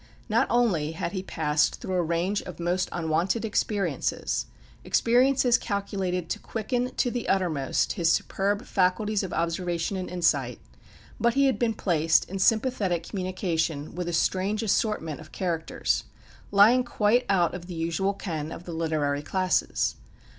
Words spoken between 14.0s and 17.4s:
a strange assortment of characters, lying quite